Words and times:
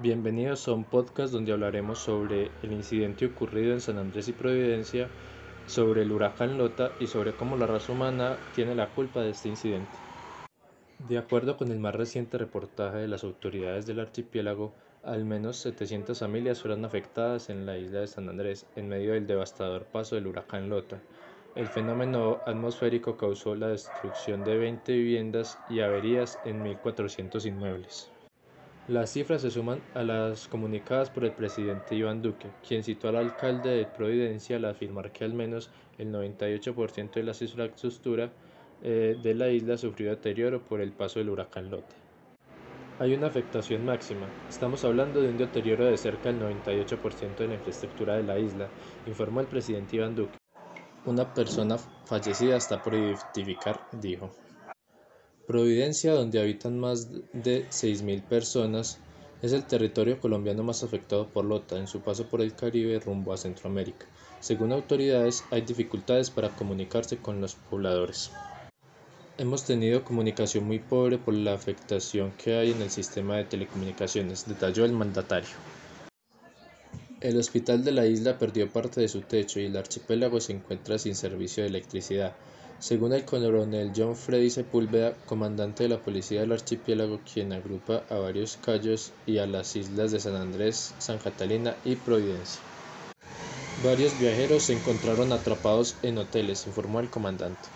Bienvenidos 0.00 0.68
a 0.68 0.74
un 0.74 0.84
podcast 0.84 1.32
donde 1.32 1.52
hablaremos 1.52 1.98
sobre 1.98 2.52
el 2.62 2.70
incidente 2.70 3.26
ocurrido 3.26 3.72
en 3.72 3.80
San 3.80 3.98
Andrés 3.98 4.28
y 4.28 4.32
Providencia, 4.32 5.08
sobre 5.66 6.02
el 6.02 6.12
huracán 6.12 6.56
Lota 6.56 6.92
y 7.00 7.08
sobre 7.08 7.32
cómo 7.32 7.56
la 7.56 7.66
raza 7.66 7.90
humana 7.90 8.36
tiene 8.54 8.76
la 8.76 8.86
culpa 8.90 9.22
de 9.22 9.30
este 9.30 9.48
incidente. 9.48 9.90
De 11.08 11.18
acuerdo 11.18 11.56
con 11.56 11.72
el 11.72 11.80
más 11.80 11.96
reciente 11.96 12.38
reportaje 12.38 12.98
de 12.98 13.08
las 13.08 13.24
autoridades 13.24 13.86
del 13.86 13.98
archipiélago, 13.98 14.72
al 15.02 15.24
menos 15.24 15.56
700 15.56 16.16
familias 16.16 16.60
fueron 16.60 16.84
afectadas 16.84 17.50
en 17.50 17.66
la 17.66 17.76
isla 17.76 17.98
de 17.98 18.06
San 18.06 18.28
Andrés 18.28 18.66
en 18.76 18.88
medio 18.88 19.14
del 19.14 19.26
devastador 19.26 19.82
paso 19.86 20.14
del 20.14 20.28
huracán 20.28 20.68
Lota. 20.68 21.00
El 21.56 21.66
fenómeno 21.66 22.38
atmosférico 22.46 23.16
causó 23.16 23.56
la 23.56 23.66
destrucción 23.66 24.44
de 24.44 24.58
20 24.58 24.92
viviendas 24.92 25.58
y 25.68 25.80
averías 25.80 26.38
en 26.44 26.62
1.400 26.62 27.46
inmuebles. 27.46 28.12
Las 28.88 29.10
cifras 29.10 29.42
se 29.42 29.50
suman 29.50 29.82
a 29.94 30.02
las 30.02 30.48
comunicadas 30.48 31.10
por 31.10 31.26
el 31.26 31.32
presidente 31.32 31.94
Iván 31.94 32.22
Duque, 32.22 32.48
quien 32.66 32.82
citó 32.82 33.10
al 33.10 33.16
alcalde 33.16 33.68
de 33.68 33.84
Providencia 33.84 34.56
al 34.56 34.64
afirmar 34.64 35.12
que 35.12 35.24
al 35.24 35.34
menos 35.34 35.70
el 35.98 36.10
98% 36.10 37.10
de 37.12 37.22
la 37.22 37.32
infraestructura 37.38 38.32
eh, 38.82 39.14
de 39.22 39.34
la 39.34 39.50
isla 39.50 39.76
sufrió 39.76 40.08
deterioro 40.08 40.62
por 40.62 40.80
el 40.80 40.92
paso 40.92 41.18
del 41.18 41.28
huracán 41.28 41.70
Lota. 41.70 41.94
Hay 42.98 43.12
una 43.12 43.26
afectación 43.26 43.84
máxima. 43.84 44.26
Estamos 44.48 44.82
hablando 44.84 45.20
de 45.20 45.28
un 45.28 45.36
deterioro 45.36 45.84
de 45.84 45.98
cerca 45.98 46.32
del 46.32 46.40
98% 46.40 47.36
de 47.36 47.48
la 47.48 47.54
infraestructura 47.56 48.16
de 48.16 48.22
la 48.22 48.38
isla, 48.38 48.68
informó 49.06 49.40
el 49.40 49.48
presidente 49.48 49.96
Iván 49.96 50.14
Duque. 50.14 50.38
Una 51.04 51.34
persona 51.34 51.76
fallecida 51.76 52.56
está 52.56 52.82
por 52.82 52.94
identificar, 52.94 53.86
dijo. 53.92 54.30
Providencia, 55.48 56.12
donde 56.12 56.38
habitan 56.38 56.78
más 56.78 57.10
de 57.32 57.66
6.000 57.70 58.22
personas, 58.22 58.98
es 59.40 59.54
el 59.54 59.64
territorio 59.64 60.20
colombiano 60.20 60.62
más 60.62 60.82
afectado 60.82 61.26
por 61.26 61.46
Lota 61.46 61.78
en 61.78 61.86
su 61.86 62.02
paso 62.02 62.26
por 62.26 62.42
el 62.42 62.54
Caribe 62.54 63.00
rumbo 63.00 63.32
a 63.32 63.38
Centroamérica. 63.38 64.04
Según 64.40 64.72
autoridades, 64.72 65.42
hay 65.50 65.62
dificultades 65.62 66.28
para 66.28 66.50
comunicarse 66.50 67.16
con 67.16 67.40
los 67.40 67.54
pobladores. 67.54 68.30
Hemos 69.38 69.64
tenido 69.64 70.04
comunicación 70.04 70.64
muy 70.64 70.80
pobre 70.80 71.16
por 71.16 71.32
la 71.32 71.54
afectación 71.54 72.30
que 72.32 72.54
hay 72.54 72.72
en 72.72 72.82
el 72.82 72.90
sistema 72.90 73.38
de 73.38 73.44
telecomunicaciones, 73.44 74.46
detalló 74.46 74.84
el 74.84 74.92
mandatario. 74.92 75.56
El 77.20 77.36
hospital 77.36 77.82
de 77.82 77.90
la 77.90 78.06
isla 78.06 78.38
perdió 78.38 78.70
parte 78.70 79.00
de 79.00 79.08
su 79.08 79.22
techo 79.22 79.58
y 79.58 79.64
el 79.64 79.76
archipiélago 79.76 80.40
se 80.40 80.52
encuentra 80.52 81.00
sin 81.00 81.16
servicio 81.16 81.64
de 81.64 81.68
electricidad. 81.68 82.32
Según 82.78 83.12
el 83.12 83.24
coronel 83.24 83.90
John 83.96 84.14
Freddy 84.14 84.50
Sepúlveda, 84.50 85.14
comandante 85.26 85.82
de 85.82 85.88
la 85.88 85.98
policía 85.98 86.42
del 86.42 86.52
archipiélago, 86.52 87.18
quien 87.32 87.52
agrupa 87.52 88.04
a 88.08 88.18
varios 88.18 88.56
cayos 88.64 89.10
y 89.26 89.38
a 89.38 89.48
las 89.48 89.74
islas 89.74 90.12
de 90.12 90.20
San 90.20 90.36
Andrés, 90.36 90.94
San 90.98 91.18
Catalina 91.18 91.74
y 91.84 91.96
Providencia. 91.96 92.60
Varios 93.82 94.16
viajeros 94.20 94.62
se 94.62 94.74
encontraron 94.74 95.32
atrapados 95.32 95.96
en 96.02 96.18
hoteles, 96.18 96.68
informó 96.68 97.00
el 97.00 97.10
comandante. 97.10 97.68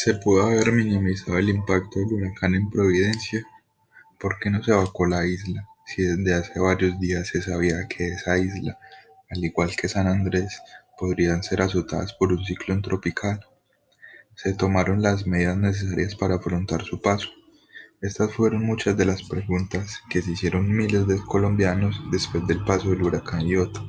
Se 0.00 0.14
pudo 0.14 0.44
haber 0.44 0.70
minimizado 0.70 1.38
el 1.38 1.48
impacto 1.48 1.98
del 1.98 2.12
huracán 2.12 2.54
en 2.54 2.70
Providencia, 2.70 3.44
¿por 4.20 4.38
qué 4.38 4.48
no 4.48 4.62
se 4.62 4.70
evacuó 4.70 5.06
la 5.06 5.26
isla 5.26 5.66
si 5.86 6.02
desde 6.02 6.34
hace 6.34 6.60
varios 6.60 7.00
días 7.00 7.26
se 7.26 7.42
sabía 7.42 7.88
que 7.88 8.06
esa 8.06 8.38
isla, 8.38 8.78
al 9.28 9.44
igual 9.44 9.74
que 9.74 9.88
San 9.88 10.06
Andrés, 10.06 10.62
podrían 10.96 11.42
ser 11.42 11.62
azotadas 11.62 12.12
por 12.12 12.32
un 12.32 12.44
ciclón 12.44 12.80
tropical? 12.80 13.44
Se 14.36 14.54
tomaron 14.54 15.02
las 15.02 15.26
medidas 15.26 15.56
necesarias 15.56 16.14
para 16.14 16.36
afrontar 16.36 16.84
su 16.84 17.02
paso. 17.02 17.30
Estas 18.00 18.32
fueron 18.32 18.64
muchas 18.64 18.96
de 18.96 19.04
las 19.04 19.24
preguntas 19.24 20.00
que 20.08 20.22
se 20.22 20.30
hicieron 20.30 20.70
miles 20.70 21.08
de 21.08 21.18
colombianos 21.26 22.00
después 22.12 22.46
del 22.46 22.64
paso 22.64 22.90
del 22.90 23.02
huracán 23.02 23.48
Iota, 23.48 23.80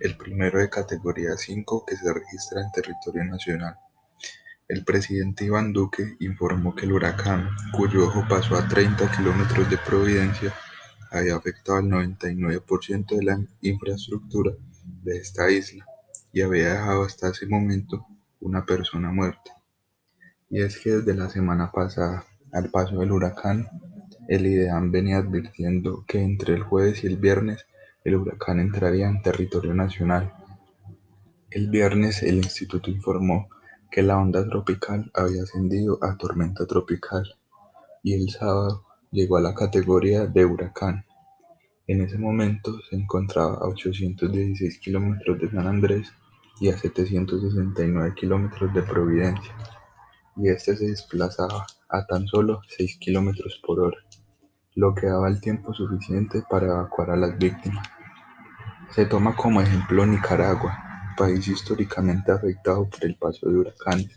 el 0.00 0.18
primero 0.18 0.58
de 0.58 0.68
categoría 0.68 1.34
5 1.34 1.86
que 1.86 1.96
se 1.96 2.12
registra 2.12 2.60
en 2.60 2.72
territorio 2.72 3.24
nacional. 3.24 3.78
El 4.70 4.84
presidente 4.84 5.44
Iván 5.44 5.72
Duque 5.72 6.14
informó 6.20 6.76
que 6.76 6.86
el 6.86 6.92
huracán, 6.92 7.48
cuyo 7.76 8.06
ojo 8.06 8.24
pasó 8.28 8.54
a 8.54 8.68
30 8.68 9.10
kilómetros 9.10 9.68
de 9.68 9.76
Providencia, 9.78 10.54
había 11.10 11.34
afectado 11.34 11.78
al 11.78 11.86
99% 11.86 13.16
de 13.16 13.24
la 13.24 13.40
infraestructura 13.62 14.52
de 15.02 15.16
esta 15.16 15.50
isla 15.50 15.84
y 16.32 16.42
había 16.42 16.74
dejado 16.74 17.02
hasta 17.02 17.30
ese 17.30 17.48
momento 17.48 18.06
una 18.38 18.64
persona 18.64 19.10
muerta. 19.10 19.60
Y 20.48 20.62
es 20.62 20.78
que 20.78 20.90
desde 20.90 21.14
la 21.14 21.28
semana 21.28 21.72
pasada, 21.72 22.24
al 22.52 22.70
paso 22.70 23.00
del 23.00 23.10
huracán, 23.10 23.68
el 24.28 24.46
IDEAM 24.46 24.92
venía 24.92 25.16
advirtiendo 25.16 26.04
que 26.06 26.22
entre 26.22 26.54
el 26.54 26.62
jueves 26.62 27.02
y 27.02 27.08
el 27.08 27.16
viernes 27.16 27.66
el 28.04 28.14
huracán 28.14 28.60
entraría 28.60 29.08
en 29.08 29.20
territorio 29.20 29.74
nacional. 29.74 30.32
El 31.50 31.70
viernes 31.70 32.22
el 32.22 32.36
instituto 32.36 32.88
informó 32.88 33.48
que 33.90 34.02
la 34.02 34.18
onda 34.18 34.48
tropical 34.48 35.10
había 35.14 35.42
ascendido 35.42 35.98
a 36.02 36.16
tormenta 36.16 36.66
tropical 36.66 37.24
y 38.02 38.14
el 38.14 38.30
sábado 38.30 38.86
llegó 39.10 39.36
a 39.36 39.40
la 39.40 39.54
categoría 39.54 40.26
de 40.26 40.44
huracán. 40.44 41.04
En 41.86 42.00
ese 42.02 42.18
momento 42.18 42.78
se 42.88 42.96
encontraba 42.96 43.54
a 43.54 43.66
816 43.66 44.78
kilómetros 44.78 45.40
de 45.40 45.50
San 45.50 45.66
Andrés 45.66 46.12
y 46.60 46.68
a 46.68 46.78
769 46.78 48.14
kilómetros 48.14 48.72
de 48.72 48.82
Providencia, 48.82 49.54
y 50.36 50.48
este 50.48 50.76
se 50.76 50.86
desplazaba 50.86 51.66
a 51.88 52.06
tan 52.06 52.26
solo 52.28 52.60
6 52.68 52.98
kilómetros 52.98 53.60
por 53.66 53.80
hora, 53.80 53.96
lo 54.76 54.94
que 54.94 55.06
daba 55.06 55.28
el 55.28 55.40
tiempo 55.40 55.74
suficiente 55.74 56.42
para 56.48 56.66
evacuar 56.66 57.10
a 57.10 57.16
las 57.16 57.36
víctimas. 57.38 57.88
Se 58.90 59.06
toma 59.06 59.34
como 59.34 59.60
ejemplo 59.60 60.06
Nicaragua, 60.06 60.89
país 61.16 61.46
históricamente 61.48 62.32
afectado 62.32 62.88
por 62.88 63.04
el 63.04 63.16
paso 63.16 63.48
de 63.48 63.56
huracanes, 63.56 64.10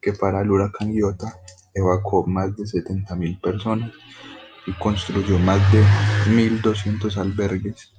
que 0.00 0.12
para 0.12 0.42
el 0.42 0.50
huracán 0.50 0.92
Iota 0.92 1.34
evacuó 1.74 2.26
más 2.26 2.56
de 2.56 2.64
70.000 2.64 3.40
personas 3.40 3.92
y 4.66 4.72
construyó 4.74 5.38
más 5.38 5.60
de 5.72 5.82
1.200 6.30 7.16
albergues 7.16 7.94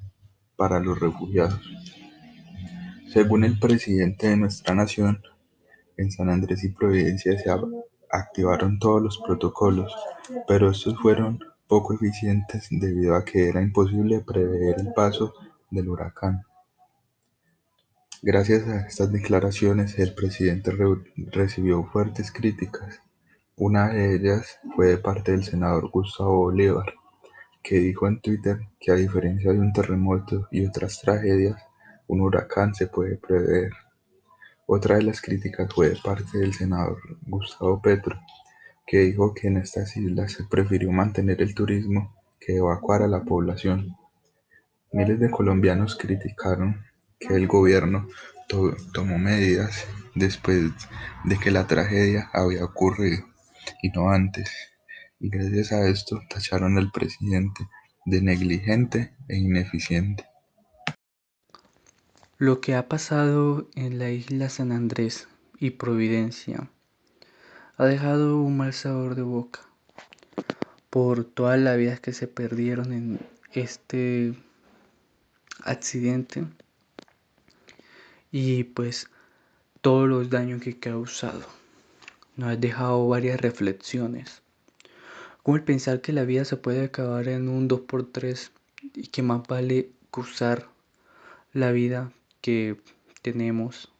para 0.56 0.80
los 0.80 1.00
refugiados. 1.00 1.60
Según 3.12 3.44
el 3.44 3.58
presidente 3.58 4.28
de 4.28 4.38
nuestra 4.38 4.76
nación, 4.76 5.22
en 5.98 6.12
San 6.12 6.30
Andrés 6.30 6.64
y 6.64 6.70
Providencia 6.70 7.38
se 7.38 7.50
activaron 8.12 8.80
todos 8.80 9.02
los 9.02 9.18
protocolos, 9.20 9.94
pero 10.48 10.72
estos 10.72 10.98
fueron 11.00 11.40
poco 11.68 11.94
eficientes 11.94 12.68
debido 12.72 13.16
a 13.16 13.26
que 13.26 13.50
era 13.50 13.62
imposible 13.62 14.22
prever 14.22 14.80
el 14.80 14.94
paso 14.94 15.34
del 15.70 15.90
huracán. 15.90 16.44
Gracias 18.22 18.68
a 18.68 18.82
estas 18.82 19.14
declaraciones, 19.14 19.98
el 19.98 20.14
presidente 20.14 20.74
recibió 21.32 21.86
fuertes 21.86 22.34
críticas. 22.34 23.02
Una 23.56 23.88
de 23.88 24.14
ellas 24.14 24.60
fue 24.76 24.88
de 24.88 24.98
parte 24.98 25.32
del 25.32 25.46
senador 25.46 25.90
Gustavo 25.90 26.36
Bolívar, 26.36 26.94
que 27.64 27.78
dijo 27.78 28.08
en 28.08 28.20
Twitter 28.20 28.60
que 28.78 28.92
a 28.92 28.96
diferencia 28.96 29.54
de 29.54 29.60
un 29.60 29.72
terremoto 29.72 30.50
y 30.52 30.66
otras 30.66 31.00
tragedias, 31.00 31.62
un 32.08 32.20
huracán 32.20 32.76
se 32.76 32.88
puede 32.88 33.16
prever. 33.16 33.72
Otra 34.66 34.98
de 34.98 35.04
las 35.04 35.22
críticas 35.22 35.74
fue 35.74 35.92
de 35.92 35.98
parte 36.04 36.40
del 36.40 36.54
senador 36.54 37.00
Gustavo 37.22 37.82
Petro, 37.82 38.20
que 38.86 38.98
dijo 38.98 39.34
que 39.34 39.48
en 39.48 39.58
estas 39.58 39.96
islas 39.96 40.34
se 40.34 40.44
prefirió 40.44 40.92
mantener 40.92 41.42
el 41.42 41.56
turismo 41.56 42.14
que 42.38 42.58
evacuar 42.58 43.02
a 43.02 43.08
la 43.08 43.24
población. 43.24 43.96
Miles 44.92 45.22
de 45.22 45.32
colombianos 45.32 45.96
criticaron 45.96 46.89
que 47.20 47.36
el 47.36 47.48
gobierno 47.48 48.08
tomó 48.48 49.18
medidas 49.20 49.86
después 50.16 50.72
de 51.24 51.38
que 51.38 51.52
la 51.52 51.68
tragedia 51.68 52.30
había 52.34 52.64
ocurrido 52.64 53.26
y 53.82 53.90
no 53.90 54.10
antes, 54.10 54.50
y 55.20 55.30
gracias 55.30 55.72
a 55.72 55.88
esto 55.88 56.22
tacharon 56.30 56.78
al 56.78 56.92
presidente 56.92 57.68
de 58.06 58.22
negligente 58.22 59.14
e 59.28 59.38
ineficiente. 59.38 60.26
Lo 62.38 62.62
que 62.62 62.74
ha 62.74 62.88
pasado 62.88 63.70
en 63.76 64.00
la 64.00 64.10
isla 64.12 64.50
San 64.50 64.72
Andrés 64.72 65.28
y 65.60 65.72
Providencia 65.72 66.70
ha 67.78 67.86
dejado 67.86 68.42
un 68.42 68.58
mal 68.58 68.74
sabor 68.74 69.16
de 69.16 69.22
boca 69.22 69.60
por 70.90 71.26
todas 71.26 71.60
las 71.60 71.78
vidas 71.78 72.00
que 72.00 72.14
se 72.14 72.28
perdieron 72.28 72.94
en 72.94 73.20
este 73.54 74.34
accidente 75.64 76.46
y 78.32 78.64
pues 78.64 79.10
todos 79.82 80.08
los 80.08 80.30
daños 80.30 80.62
que 80.62 80.72
ha 80.72 80.80
causado. 80.80 81.46
Nos 82.36 82.50
ha 82.50 82.56
dejado 82.56 83.08
varias 83.08 83.40
reflexiones. 83.40 84.42
como 85.44 85.58
el 85.58 85.64
pensar 85.64 86.02
que 86.02 86.14
la 86.14 86.26
vida 86.26 86.46
se 86.46 86.58
puede 86.58 86.84
acabar 86.84 87.28
en 87.28 87.50
un 87.50 87.68
2x3 87.68 88.52
y 88.96 89.08
que 89.08 89.22
más 89.24 89.48
vale 89.48 89.90
cruzar 90.12 90.68
la 91.54 91.72
vida 91.72 92.12
que 92.42 92.80
tenemos. 93.22 93.92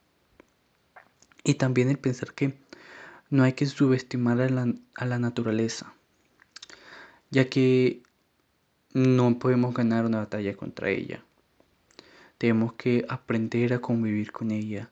Y 1.42 1.54
también 1.54 1.88
el 1.88 1.98
pensar 1.98 2.34
que 2.34 2.58
no 3.30 3.42
hay 3.42 3.54
que 3.54 3.66
subestimar 3.66 4.40
a 4.40 4.48
la, 4.48 4.72
a 4.94 5.04
la 5.06 5.18
naturaleza, 5.18 5.94
ya 7.30 7.48
que 7.48 8.02
no 8.92 9.38
podemos 9.38 9.74
ganar 9.74 10.04
una 10.04 10.18
batalla 10.18 10.54
contra 10.56 10.90
ella. 10.90 11.24
Tenemos 12.40 12.72
que 12.72 13.04
aprender 13.10 13.74
a 13.74 13.82
convivir 13.82 14.32
con 14.32 14.50
ella, 14.50 14.88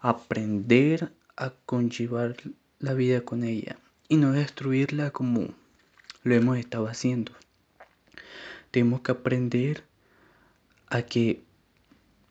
aprender 0.00 1.12
a 1.36 1.50
conllevar 1.64 2.34
la 2.80 2.94
vida 2.94 3.20
con 3.20 3.44
ella 3.44 3.78
y 4.08 4.16
no 4.16 4.32
destruirla 4.32 5.12
como 5.12 5.54
lo 6.24 6.34
hemos 6.34 6.58
estado 6.58 6.88
haciendo. 6.88 7.30
Tenemos 8.72 9.02
que 9.02 9.12
aprender 9.12 9.84
a 10.88 11.02
que 11.02 11.44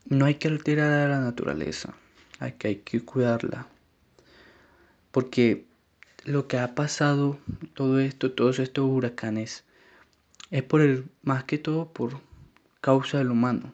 no 0.10 0.26
hay 0.26 0.36
que 0.36 0.50
alterar 0.50 0.92
a 0.92 1.08
la 1.08 1.22
naturaleza, 1.22 1.94
a 2.40 2.52
que 2.52 2.68
hay 2.68 2.76
que 2.80 3.00
cuidarla. 3.00 3.66
Porque 5.12 5.68
lo 6.26 6.50
que 6.50 6.58
ha 6.58 6.76
pasado, 6.76 7.40
todo 7.76 8.02
esto, 8.02 8.34
todos 8.34 8.60
estos 8.60 8.84
huracanes, 8.84 9.64
es 10.52 10.64
por 10.64 10.82
el, 10.82 11.06
más 11.24 11.46
que 11.46 11.58
todo 11.58 11.94
por 11.94 12.20
causa 12.82 13.20
del 13.20 13.32
humano. 13.32 13.74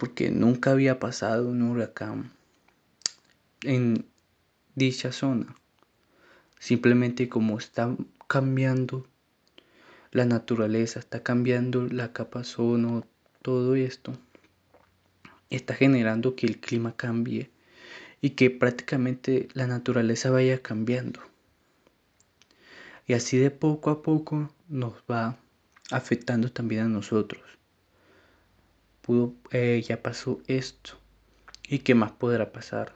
Porque 0.00 0.30
nunca 0.30 0.70
había 0.70 0.98
pasado 0.98 1.46
un 1.46 1.60
huracán 1.60 2.32
en 3.60 4.06
dicha 4.74 5.12
zona. 5.12 5.54
Simplemente 6.58 7.28
como 7.28 7.58
está 7.58 7.94
cambiando 8.26 9.06
la 10.10 10.24
naturaleza, 10.24 11.00
está 11.00 11.22
cambiando 11.22 11.86
la 11.86 12.14
capa 12.14 12.40
ozono, 12.40 13.06
todo 13.42 13.74
esto 13.74 14.14
está 15.50 15.74
generando 15.74 16.34
que 16.34 16.46
el 16.46 16.60
clima 16.60 16.96
cambie 16.96 17.50
y 18.22 18.30
que 18.30 18.48
prácticamente 18.48 19.48
la 19.52 19.66
naturaleza 19.66 20.30
vaya 20.30 20.62
cambiando. 20.62 21.20
Y 23.06 23.12
así 23.12 23.36
de 23.36 23.50
poco 23.50 23.90
a 23.90 24.00
poco 24.00 24.50
nos 24.66 24.94
va 25.10 25.36
afectando 25.90 26.50
también 26.50 26.84
a 26.84 26.88
nosotros. 26.88 27.59
Eh, 29.50 29.82
ya 29.86 30.02
pasó 30.02 30.40
esto. 30.46 30.92
¿Y 31.68 31.80
qué 31.80 31.94
más 31.94 32.12
podrá 32.12 32.52
pasar? 32.52 32.94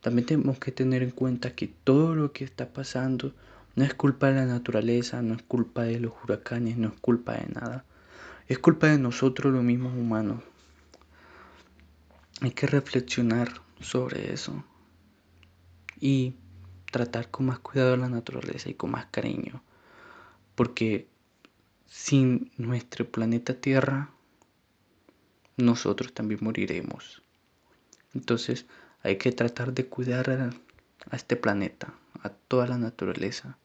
También 0.00 0.26
tenemos 0.26 0.58
que 0.58 0.72
tener 0.72 1.02
en 1.02 1.10
cuenta 1.10 1.54
que 1.54 1.66
todo 1.66 2.14
lo 2.14 2.32
que 2.32 2.44
está 2.44 2.72
pasando 2.72 3.34
no 3.74 3.84
es 3.84 3.94
culpa 3.94 4.28
de 4.28 4.34
la 4.34 4.46
naturaleza, 4.46 5.22
no 5.22 5.34
es 5.34 5.42
culpa 5.42 5.82
de 5.82 6.00
los 6.00 6.12
huracanes, 6.22 6.76
no 6.76 6.88
es 6.88 7.00
culpa 7.00 7.34
de 7.34 7.48
nada. 7.48 7.84
Es 8.48 8.58
culpa 8.58 8.86
de 8.86 8.98
nosotros 8.98 9.52
los 9.52 9.64
mismos 9.64 9.94
humanos. 9.94 10.42
Hay 12.40 12.52
que 12.52 12.66
reflexionar 12.66 13.48
sobre 13.80 14.32
eso 14.32 14.64
y 15.98 16.36
tratar 16.92 17.30
con 17.30 17.46
más 17.46 17.58
cuidado 17.58 17.94
a 17.94 17.98
la 17.98 18.08
naturaleza 18.08 18.70
y 18.70 18.74
con 18.74 18.92
más 18.92 19.06
cariño. 19.06 19.62
Porque 20.54 21.08
sin 21.86 22.50
nuestro 22.56 23.10
planeta 23.10 23.54
Tierra, 23.54 24.10
nosotros 25.56 26.12
también 26.12 26.40
moriremos. 26.42 27.22
Entonces 28.14 28.66
hay 29.02 29.16
que 29.16 29.32
tratar 29.32 29.72
de 29.72 29.86
cuidar 29.86 30.30
a, 30.30 30.50
este 31.14 31.36
planeta, 31.36 31.94
a 32.22 32.30
toda 32.30 32.66
la 32.66 32.78
naturaleza 32.78 33.56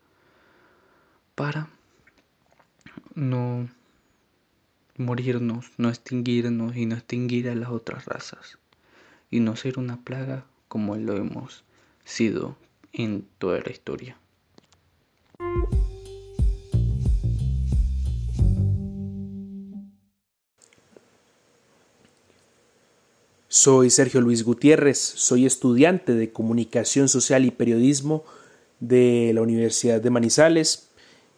para 1.36 1.70
no 3.16 3.68
morirnos, 4.98 5.72
no 5.78 5.90
extinguirnos 5.90 6.76
y 6.76 6.86
no 6.86 6.96
extinguir 6.96 7.50
a 7.50 7.56
las 7.56 7.70
otras 7.70 8.06
razas 8.06 8.60
y 9.30 9.40
no 9.40 9.56
ser 9.56 9.80
una 9.80 9.98
plaga 9.98 10.46
como 10.68 10.96
lo 10.96 11.18
hemos 11.18 11.64
sido 12.04 12.58
en 12.94 13.26
toda 13.40 13.60
la 13.60 13.72
historia. 13.72 14.18
Soy 23.64 23.92
Sergio 23.92 24.22
Luis 24.22 24.44
Gutiérrez, 24.44 24.98
soy 24.98 25.46
estudiante 25.46 26.16
de 26.16 26.32
Comunicación 26.32 27.08
Social 27.08 27.46
y 27.46 27.52
Periodismo 27.52 28.24
de 28.80 29.34
la 29.36 29.44
Universidad 29.44 30.02
de 30.02 30.10
Manizales 30.10 30.90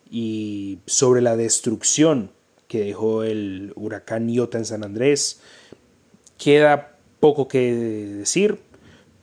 y 0.10 0.80
sobre 0.86 1.20
la 1.20 1.36
destrucción 1.36 2.32
que 2.70 2.80
dejó 2.80 3.24
el 3.24 3.74
huracán 3.76 4.30
Iota 4.30 4.58
en 4.58 4.64
San 4.64 4.86
Andrés. 4.86 5.42
Queda 6.38 6.98
poco 7.20 7.50
que 7.50 7.76
decir, 7.76 8.58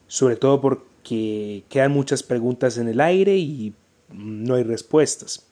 sobre 0.07 0.37
todo 0.37 0.61
porque 0.61 1.65
quedan 1.71 1.93
muchas 1.93 2.23
preguntas 2.23 2.77
en 2.77 2.87
el 2.87 3.01
aire 3.01 3.39
y 3.39 3.73
no 4.13 4.57
hay 4.57 4.63
respuestas. 4.63 5.47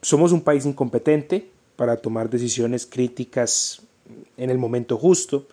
Somos 0.00 0.32
un 0.32 0.40
país 0.40 0.64
incompetente 0.64 1.50
para 1.76 1.98
tomar 1.98 2.30
decisiones 2.30 2.86
críticas 2.86 3.82
en 4.38 4.48
el 4.48 4.56
momento 4.56 4.96
justo. 4.96 5.48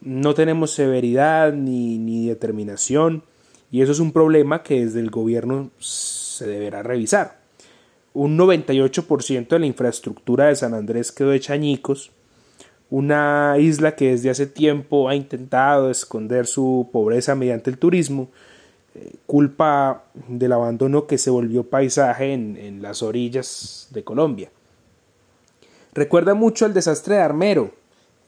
No 0.00 0.34
tenemos 0.34 0.70
severidad 0.70 1.52
ni, 1.52 1.98
ni 1.98 2.28
determinación 2.28 3.22
y 3.70 3.82
eso 3.82 3.92
es 3.92 4.00
un 4.00 4.12
problema 4.12 4.62
que 4.62 4.84
desde 4.84 5.00
el 5.00 5.10
gobierno 5.10 5.70
se 5.78 6.46
deberá 6.46 6.82
revisar 6.82 7.40
un 8.12 8.36
98% 8.36 9.48
de 9.48 9.58
la 9.58 9.66
infraestructura 9.66 10.46
de 10.46 10.56
San 10.56 10.74
Andrés 10.74 11.12
quedó 11.12 11.32
hecha 11.32 11.54
añicos, 11.54 12.10
una 12.90 13.54
isla 13.58 13.94
que 13.94 14.10
desde 14.10 14.30
hace 14.30 14.46
tiempo 14.46 15.08
ha 15.08 15.14
intentado 15.14 15.90
esconder 15.90 16.46
su 16.46 16.88
pobreza 16.92 17.36
mediante 17.36 17.70
el 17.70 17.78
turismo, 17.78 18.28
eh, 18.96 19.14
culpa 19.26 20.04
del 20.26 20.52
abandono 20.52 21.06
que 21.06 21.18
se 21.18 21.30
volvió 21.30 21.62
paisaje 21.62 22.32
en, 22.32 22.56
en 22.56 22.82
las 22.82 23.02
orillas 23.02 23.86
de 23.90 24.02
Colombia. 24.02 24.50
Recuerda 25.94 26.34
mucho 26.34 26.66
el 26.66 26.74
desastre 26.74 27.16
de 27.16 27.20
Armero, 27.20 27.70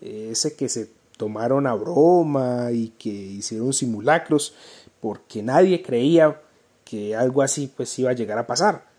ese 0.01 0.55
que 0.55 0.69
se 0.69 0.89
tomaron 1.23 1.69
a 1.69 1.75
broma 1.75 2.73
y 2.73 2.89
que 2.99 3.09
hicieron 3.09 3.73
simulacros 3.73 4.57
porque 4.99 5.41
nadie 5.41 5.81
creía 5.81 6.43
que 6.85 7.15
algo 7.15 7.43
así 7.43 7.73
pues 7.77 7.97
iba 8.01 8.11
a 8.11 8.15
llegar 8.15 8.39
a 8.39 8.47
pasar. 8.49 8.91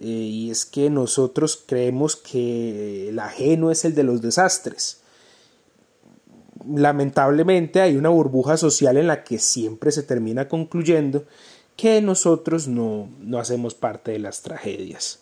Eh, 0.00 0.06
y 0.08 0.50
es 0.50 0.66
que 0.66 0.90
nosotros 0.90 1.62
creemos 1.64 2.16
que 2.16 3.10
el 3.10 3.20
ajeno 3.20 3.70
es 3.70 3.84
el 3.84 3.94
de 3.94 4.02
los 4.02 4.20
desastres. 4.20 5.02
Lamentablemente 6.66 7.80
hay 7.80 7.96
una 7.96 8.08
burbuja 8.08 8.56
social 8.56 8.96
en 8.96 9.06
la 9.06 9.22
que 9.22 9.38
siempre 9.38 9.92
se 9.92 10.02
termina 10.02 10.48
concluyendo 10.48 11.26
que 11.76 12.02
nosotros 12.02 12.66
no, 12.66 13.08
no 13.20 13.38
hacemos 13.38 13.76
parte 13.76 14.10
de 14.10 14.18
las 14.18 14.42
tragedias. 14.42 15.20